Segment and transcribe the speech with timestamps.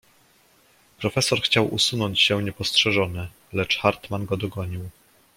[0.97, 4.89] "Profesor chciał usunąć się niepostrzeżony, lecz Hartmann go dogonił."